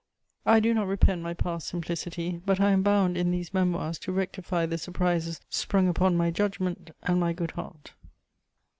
I 0.47 0.59
do 0.59 0.73
not 0.73 0.87
repent 0.87 1.21
my 1.21 1.35
past 1.35 1.67
simplicity; 1.67 2.41
but 2.43 2.59
I 2.59 2.71
am 2.71 2.81
bound, 2.81 3.15
in 3.15 3.29
these 3.29 3.53
Memoirs, 3.53 3.99
to 3.99 4.11
rectify 4.11 4.65
the 4.65 4.79
surprises 4.79 5.39
sprung 5.47 5.87
upon 5.87 6.17
my 6.17 6.31
judgment 6.31 6.89
and 7.03 7.19
my 7.19 7.33
good 7.33 7.51
heart. 7.51 7.93